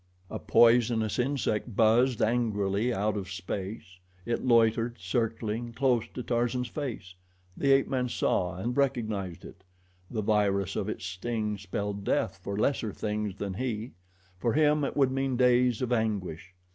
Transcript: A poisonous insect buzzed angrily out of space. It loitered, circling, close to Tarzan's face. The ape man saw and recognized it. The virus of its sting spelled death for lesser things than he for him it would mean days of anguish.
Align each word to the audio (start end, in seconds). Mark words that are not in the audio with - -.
A 0.31 0.39
poisonous 0.39 1.19
insect 1.19 1.75
buzzed 1.75 2.23
angrily 2.23 2.91
out 2.91 3.15
of 3.15 3.29
space. 3.29 3.99
It 4.25 4.43
loitered, 4.43 4.97
circling, 4.99 5.73
close 5.73 6.07
to 6.15 6.23
Tarzan's 6.23 6.69
face. 6.69 7.13
The 7.55 7.71
ape 7.71 7.87
man 7.87 8.09
saw 8.09 8.55
and 8.55 8.75
recognized 8.75 9.45
it. 9.45 9.63
The 10.09 10.23
virus 10.23 10.75
of 10.75 10.89
its 10.89 11.05
sting 11.05 11.59
spelled 11.59 12.03
death 12.03 12.39
for 12.41 12.57
lesser 12.57 12.91
things 12.91 13.35
than 13.35 13.53
he 13.53 13.91
for 14.39 14.53
him 14.53 14.83
it 14.83 14.97
would 14.97 15.11
mean 15.11 15.37
days 15.37 15.83
of 15.83 15.93
anguish. 15.93 16.55